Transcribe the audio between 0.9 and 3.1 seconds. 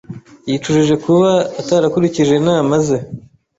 kuba atarakurikije inama ze.